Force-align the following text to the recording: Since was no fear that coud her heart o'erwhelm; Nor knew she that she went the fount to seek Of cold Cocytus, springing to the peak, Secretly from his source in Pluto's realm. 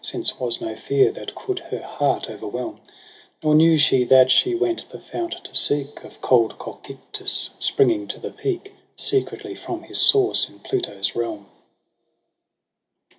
Since 0.03 0.39
was 0.39 0.59
no 0.59 0.73
fear 0.73 1.11
that 1.11 1.35
coud 1.35 1.59
her 1.69 1.83
heart 1.83 2.27
o'erwhelm; 2.27 2.79
Nor 3.43 3.53
knew 3.53 3.77
she 3.77 4.03
that 4.05 4.31
she 4.31 4.55
went 4.55 4.89
the 4.89 4.97
fount 4.99 5.33
to 5.43 5.55
seek 5.55 6.03
Of 6.03 6.21
cold 6.21 6.57
Cocytus, 6.57 7.51
springing 7.59 8.07
to 8.07 8.19
the 8.19 8.31
peak, 8.31 8.73
Secretly 8.95 9.53
from 9.53 9.83
his 9.83 9.99
source 10.01 10.49
in 10.49 10.57
Pluto's 10.57 11.15
realm. 11.15 11.45